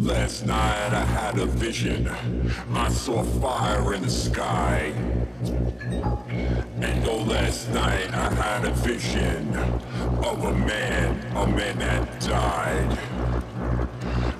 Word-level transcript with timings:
Last 0.00 0.46
night 0.46 0.94
I 0.94 1.04
had 1.04 1.38
a 1.38 1.44
vision. 1.44 2.10
I 2.72 2.88
saw 2.88 3.22
fire 3.22 3.92
in 3.92 4.00
the 4.00 4.10
sky. 4.10 4.94
And 6.80 7.06
oh, 7.06 7.22
last 7.28 7.68
night 7.68 8.10
I 8.14 8.32
had 8.32 8.64
a 8.64 8.70
vision 8.70 9.54
of 10.24 10.42
a 10.42 10.54
man, 10.54 11.20
a 11.36 11.46
man 11.46 11.78
that 11.80 12.18
died. 12.22 12.98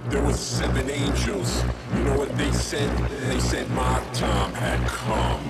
There 0.09 0.25
were 0.25 0.33
seven 0.33 0.89
angels. 0.89 1.63
You 1.95 2.05
know 2.05 2.17
what 2.17 2.35
they 2.39 2.51
said? 2.53 2.97
They 3.29 3.39
said 3.39 3.69
my 3.73 4.03
time 4.15 4.55
had 4.55 4.81
come. 4.89 5.45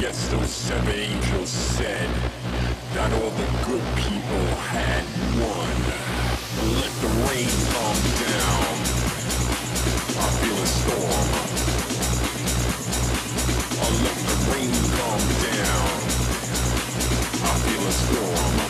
Yes, 0.00 0.28
those 0.28 0.50
seven 0.50 0.94
angels 0.94 1.48
said 1.48 2.08
that 2.94 3.12
all 3.12 3.30
the 3.30 3.46
good 3.66 3.82
people 3.96 4.46
had 4.70 5.04
won. 5.40 6.05
Let 6.66 6.92
the 7.00 7.08
rain 7.28 7.48
come 7.72 8.02
down. 8.26 8.74
I 10.18 10.28
feel 10.40 10.58
a 10.58 10.66
storm. 10.66 11.28
I 13.78 13.88
let 14.02 14.18
the 14.26 14.36
rain 14.50 14.72
come 14.98 15.26
down. 15.46 15.88
I 17.44 17.52
feel 17.62 17.86
a 17.86 17.92
storm. 17.92 18.65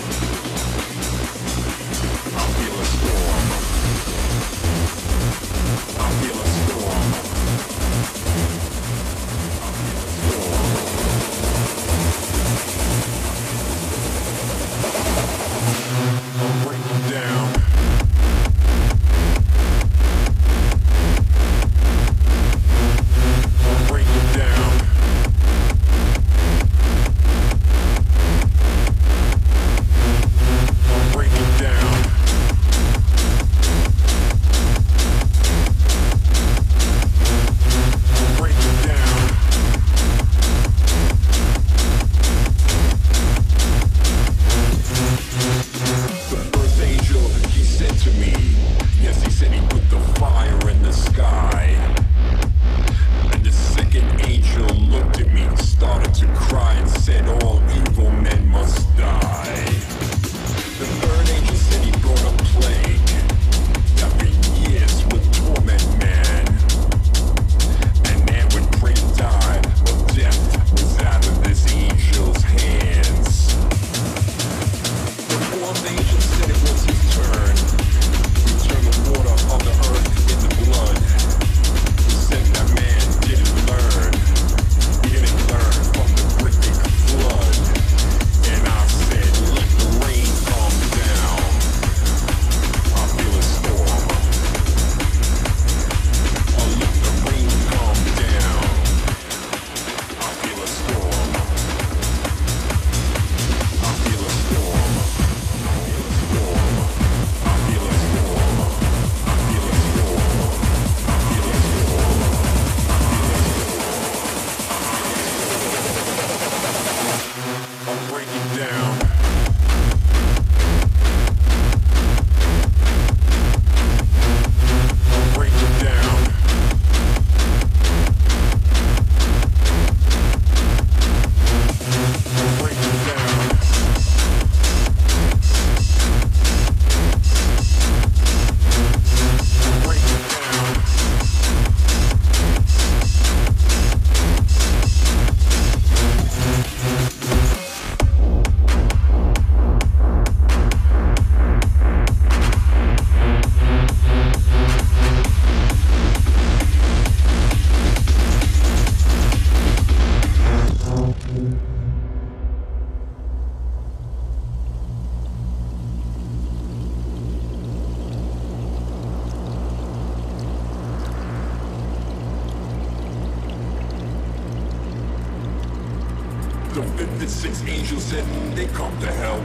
the 177.26 177.32
six 177.32 177.60
angels 177.66 178.04
said 178.04 178.24
they 178.54 178.66
come 178.66 178.94
to 179.00 179.10
help, 179.18 179.42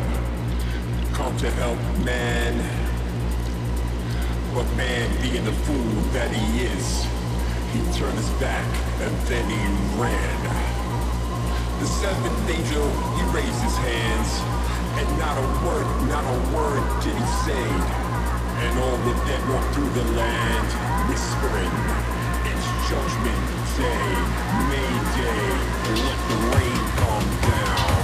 come 1.18 1.36
to 1.38 1.50
help 1.58 1.80
man. 2.06 2.53
But 4.53 4.69
man 4.78 5.09
being 5.24 5.44
the 5.44 5.58
fool 5.66 5.94
that 6.14 6.30
he 6.30 6.62
is, 6.62 6.86
he 7.74 7.81
turned 7.97 8.14
his 8.22 8.30
back 8.38 8.69
and 9.02 9.14
then 9.25 9.50
he 9.50 9.62
ran. 9.97 10.38
The 11.81 11.90
seventh 11.90 12.50
angel, 12.53 12.86
he 13.18 13.24
raised 13.34 13.62
his 13.66 13.78
hands, 13.81 14.30
and 15.02 15.08
not 15.18 15.34
a 15.42 15.48
word, 15.66 15.90
not 16.06 16.22
a 16.22 16.38
word 16.53 16.86
did 17.02 17.18
he 17.18 17.28
say. 17.50 17.66
And 18.62 18.78
all 18.78 18.98
the 19.09 19.16
dead 19.25 19.42
walked 19.50 19.74
through 19.74 19.90
the 19.90 20.06
land, 20.13 20.69
whispering, 21.09 21.74
it's 22.46 22.68
judgment 22.94 23.42
day, 23.74 24.06
May 24.69 24.92
Day, 25.18 25.42
let 26.06 26.19
the 26.30 26.38
rain 26.53 26.91
Calm 27.01 27.25
down. 27.41 28.00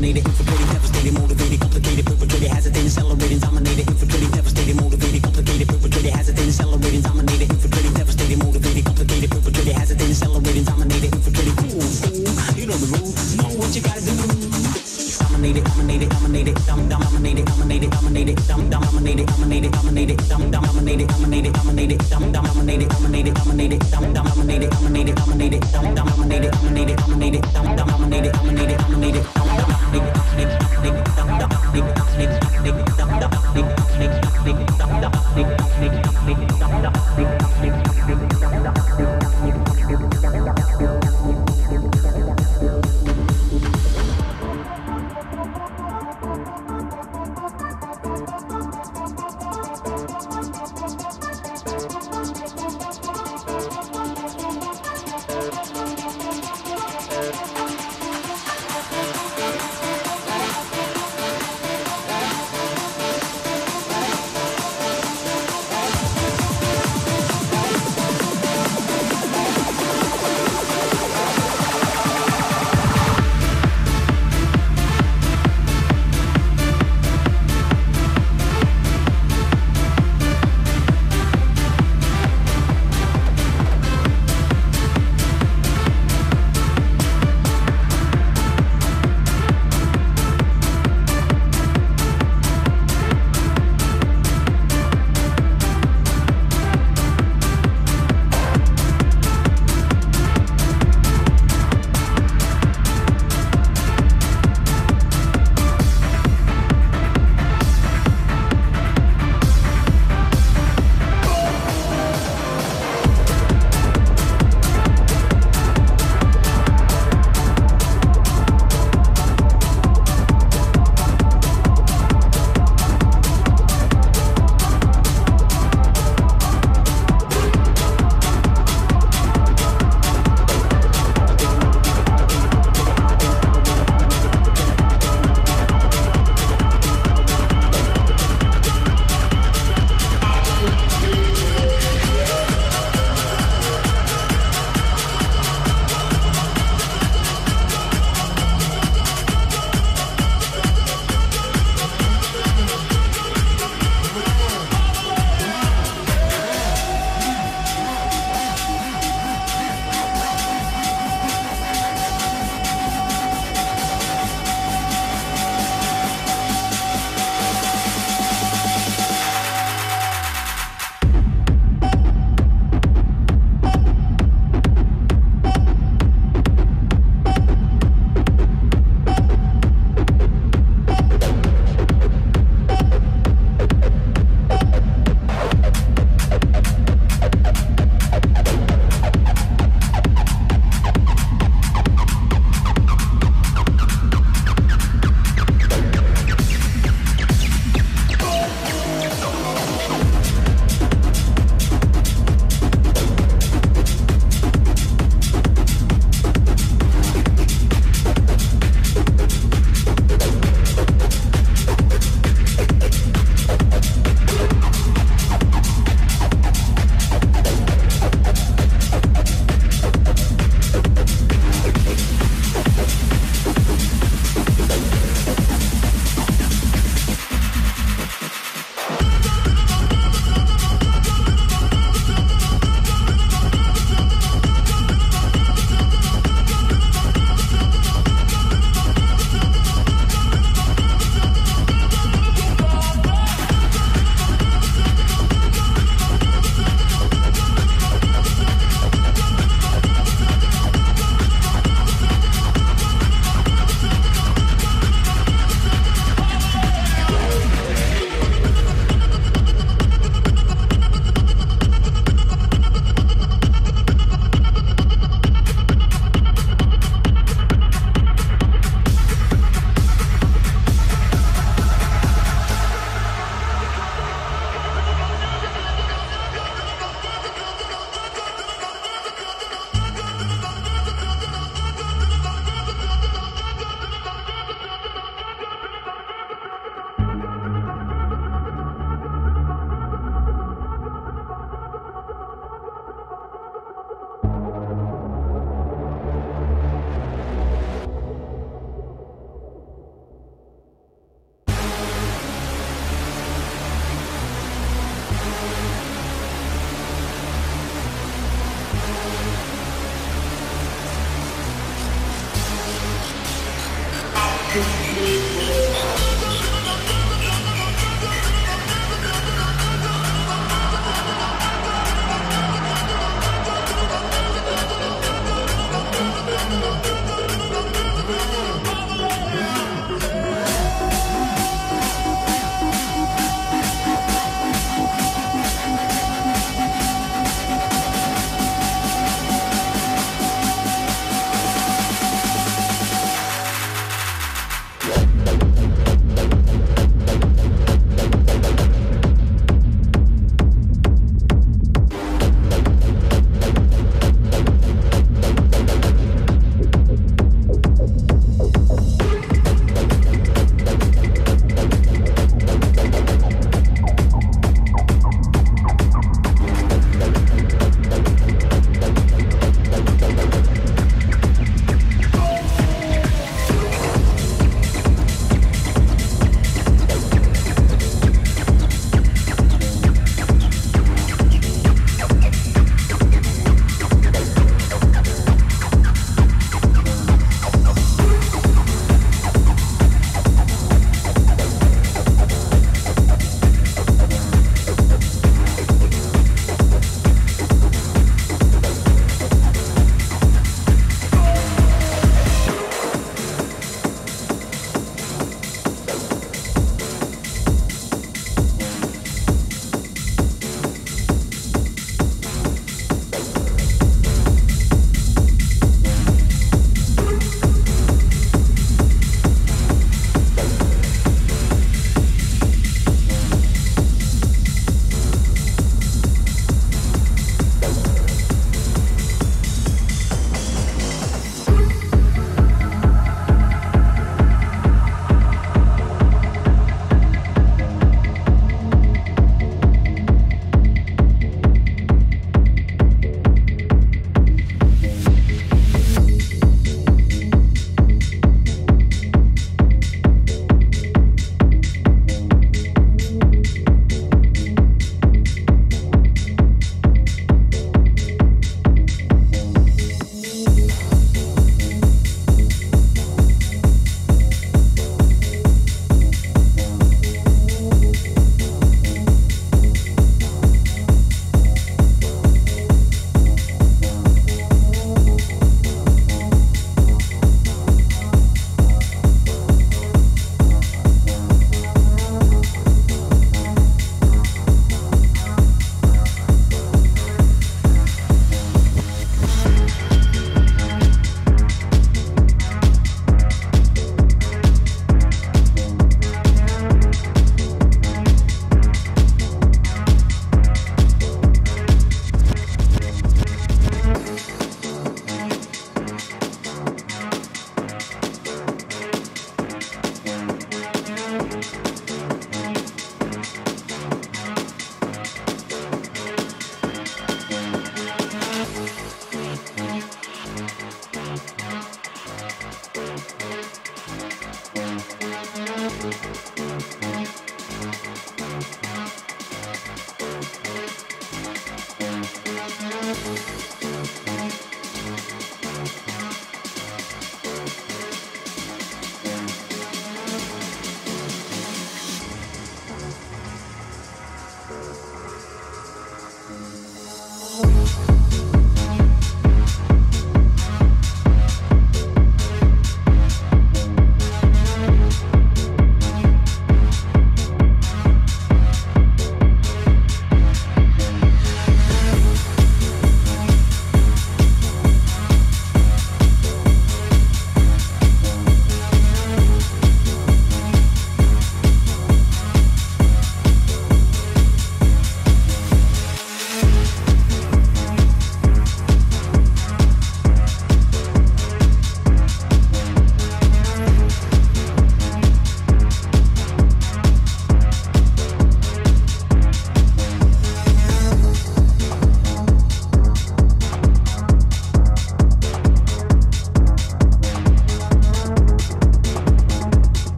Coordinated, 0.00 0.26
infiltrating, 0.28 0.79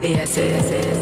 The 0.00 0.14
acid. 0.16 0.50
The 0.50 0.56
acid. 0.56 0.99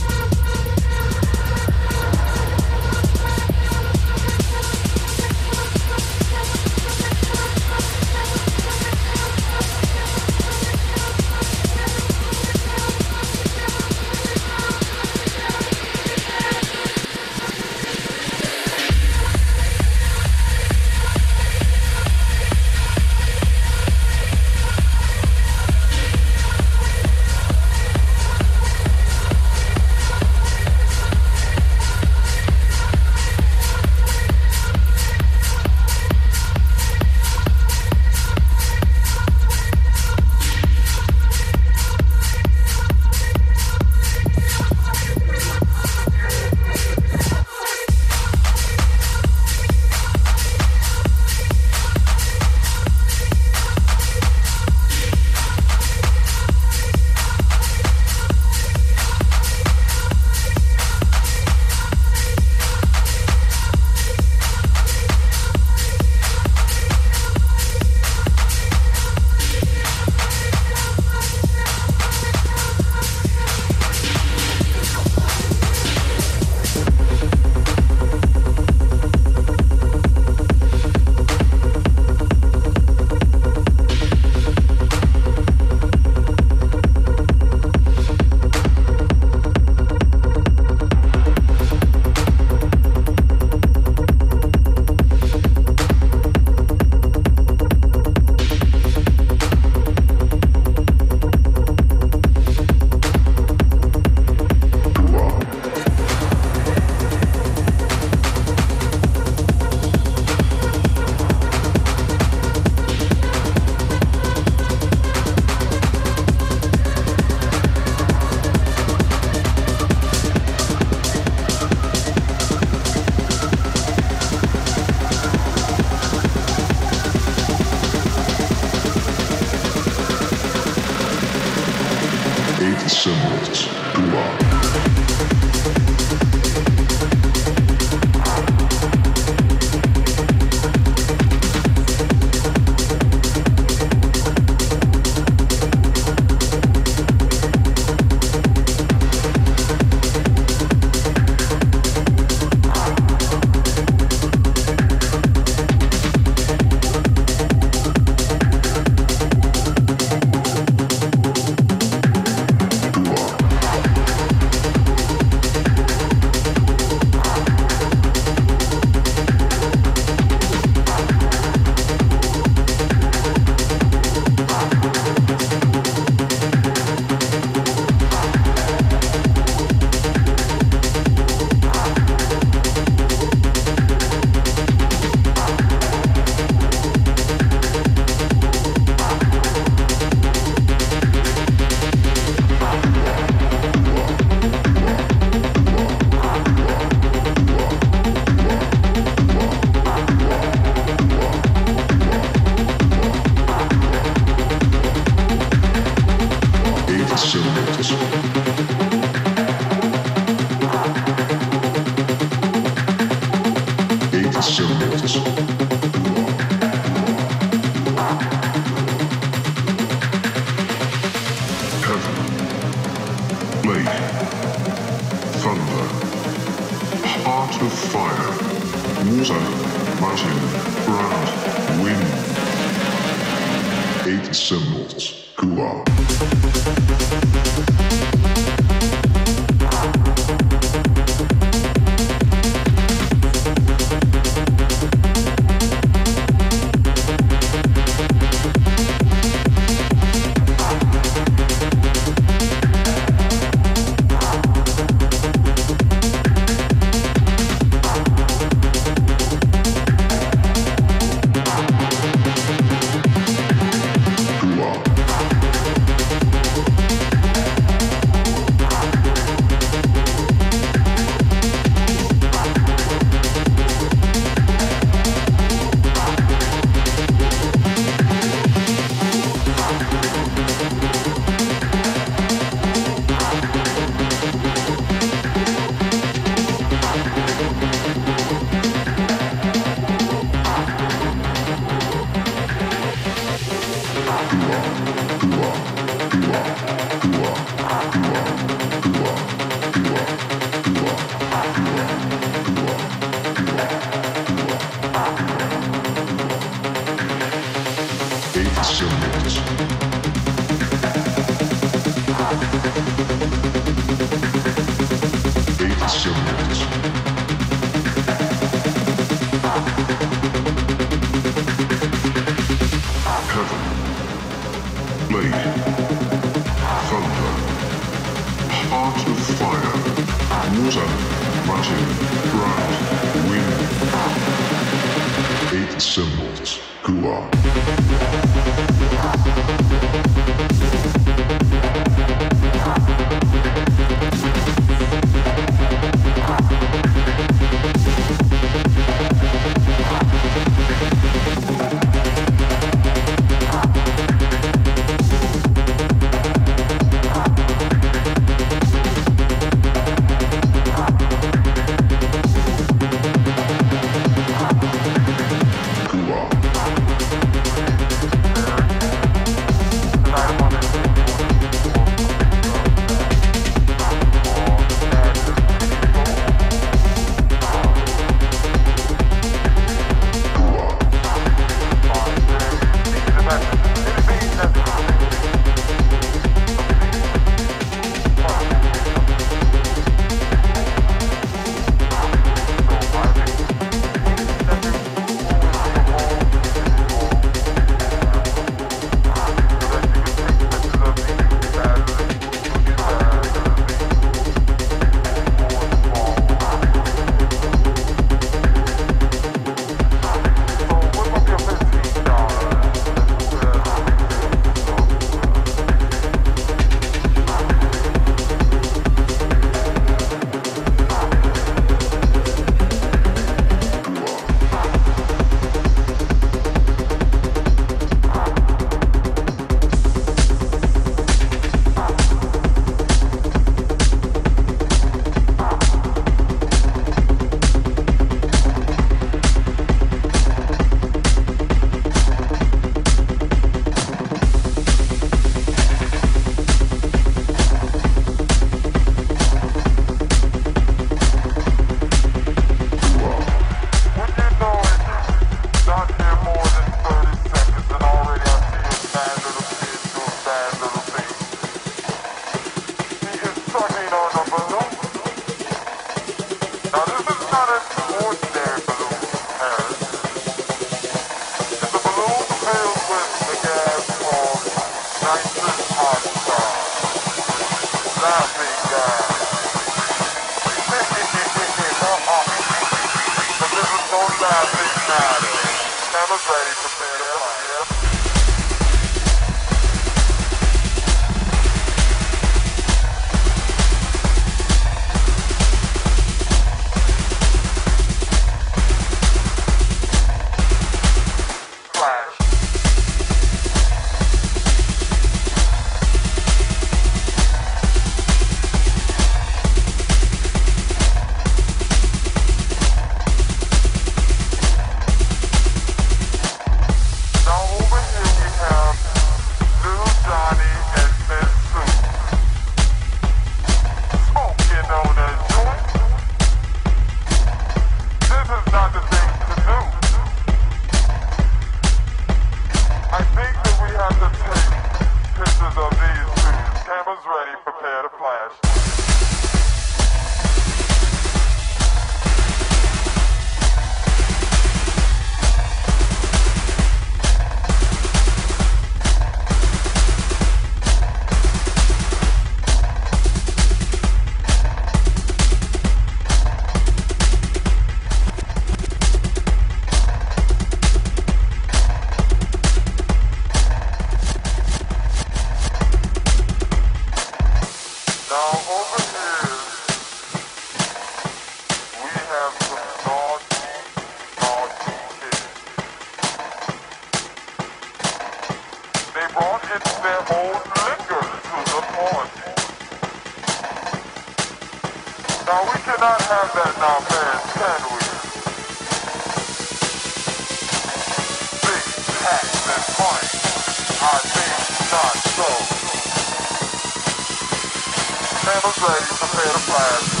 flags, 598.61 598.89
prepare 598.99 599.33
to 599.33 599.39
fire. 599.39 600.00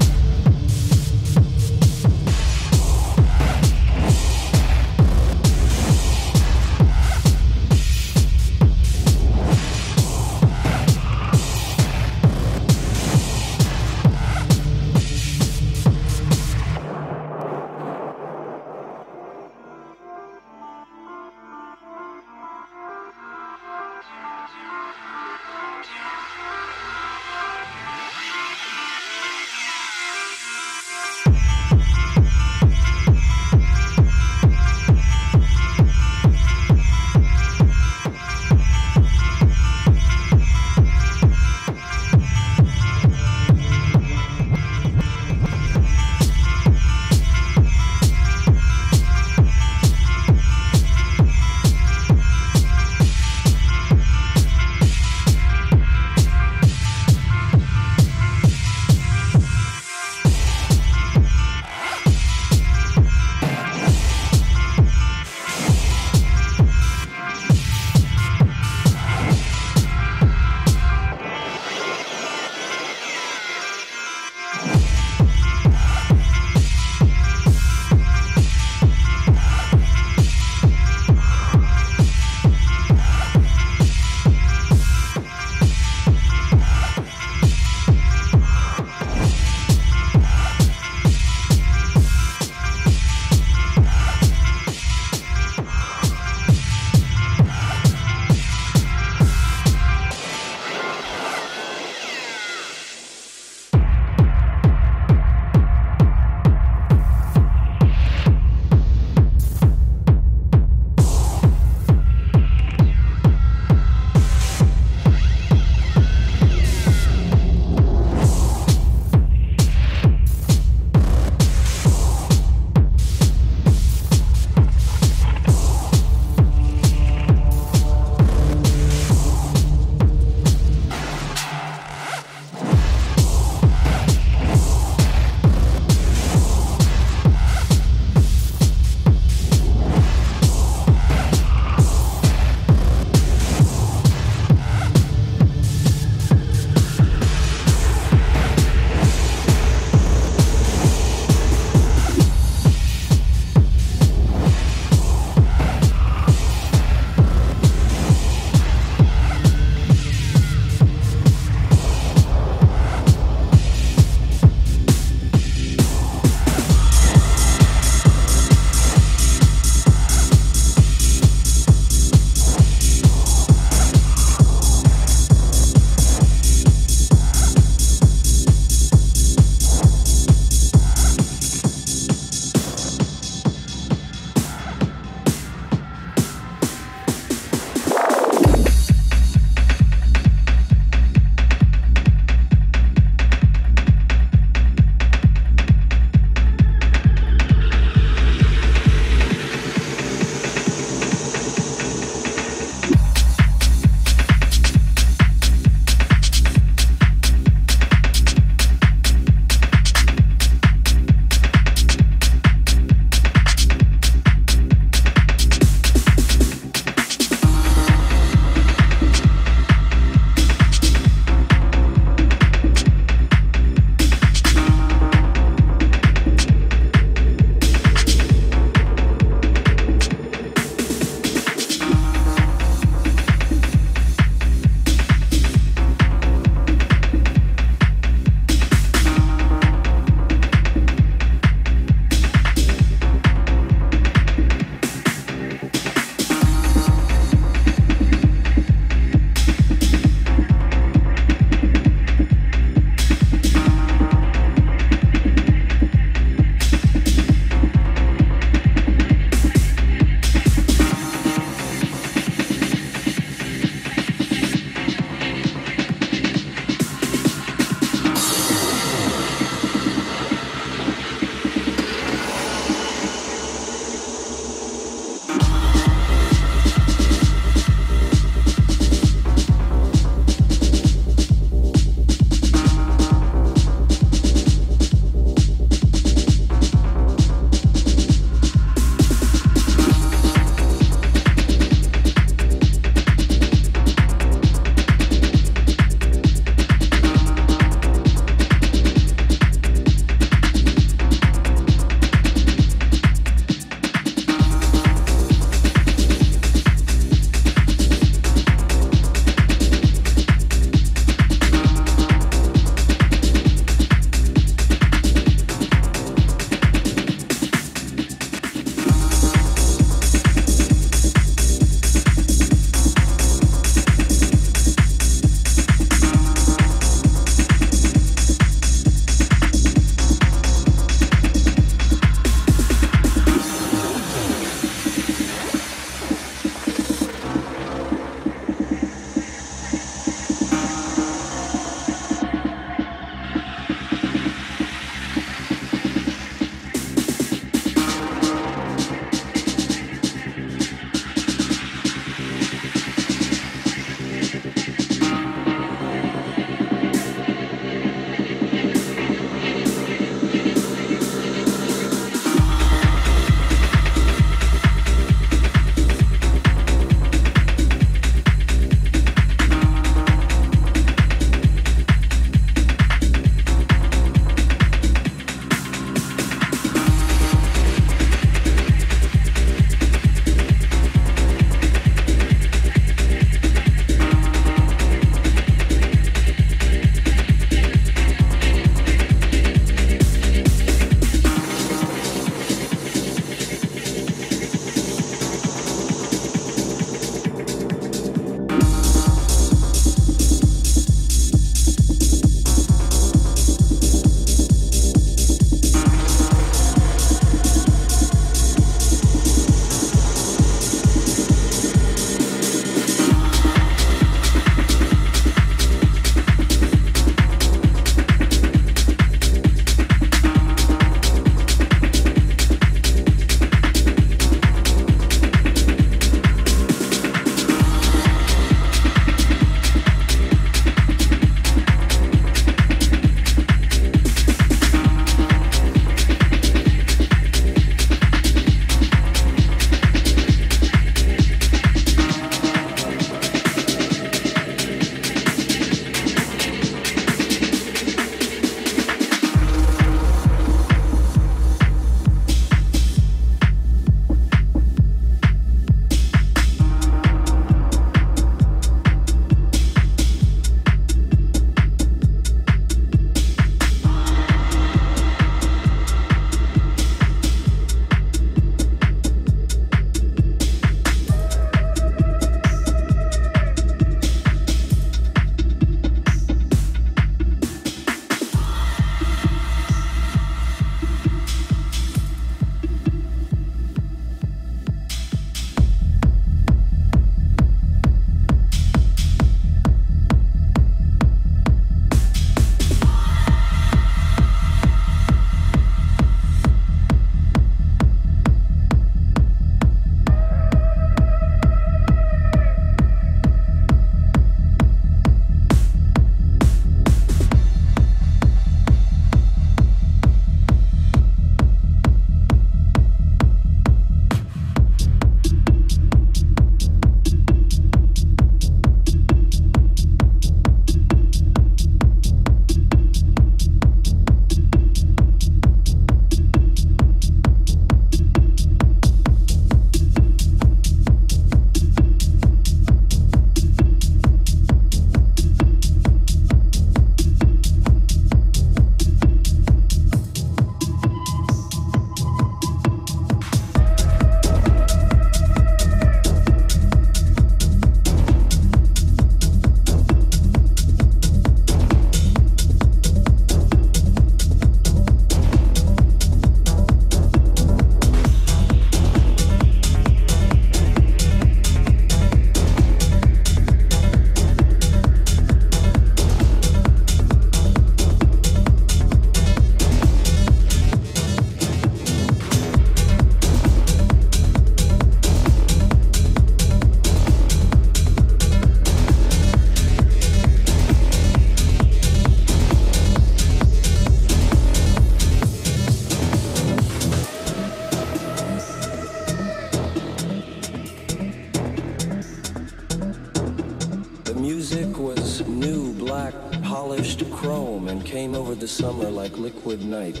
Summer 598.48 598.88
like 598.90 599.18
liquid 599.18 599.62
night. 599.62 600.00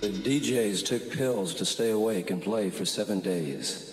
The 0.00 0.08
DJs 0.08 0.86
took 0.86 1.12
pills 1.12 1.54
to 1.56 1.66
stay 1.66 1.90
awake 1.90 2.30
and 2.30 2.42
play 2.42 2.70
for 2.70 2.86
seven 2.86 3.20
days. 3.20 3.89